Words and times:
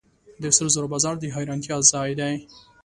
د 0.41 0.43
سرو 0.55 0.69
زرو 0.75 0.91
بازار 0.93 1.15
د 1.19 1.23
حیرانتیا 1.35 1.77
ځای 1.91 2.11
دی. 2.19 2.33